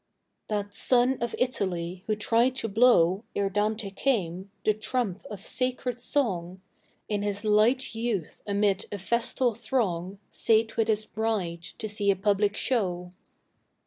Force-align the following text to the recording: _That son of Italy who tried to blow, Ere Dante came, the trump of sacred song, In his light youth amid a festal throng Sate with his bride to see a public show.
_That 0.47 0.73
son 0.73 1.19
of 1.21 1.35
Italy 1.37 2.03
who 2.07 2.15
tried 2.15 2.55
to 2.55 2.67
blow, 2.67 3.23
Ere 3.35 3.51
Dante 3.51 3.91
came, 3.91 4.49
the 4.65 4.73
trump 4.73 5.23
of 5.29 5.45
sacred 5.45 6.01
song, 6.01 6.59
In 7.07 7.21
his 7.21 7.43
light 7.45 7.93
youth 7.93 8.41
amid 8.47 8.87
a 8.91 8.97
festal 8.97 9.53
throng 9.53 10.17
Sate 10.31 10.75
with 10.75 10.87
his 10.87 11.05
bride 11.05 11.61
to 11.77 11.87
see 11.87 12.09
a 12.09 12.15
public 12.15 12.57
show. 12.57 13.13